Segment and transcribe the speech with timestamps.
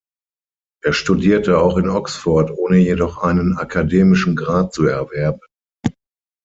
[0.83, 5.41] Er studierte auch in Oxford, ohne jedoch einen akademischen Grad zu erwerben.